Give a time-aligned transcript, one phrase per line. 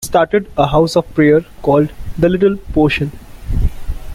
[0.03, 3.11] He started a house of prayer called "The Little Portion".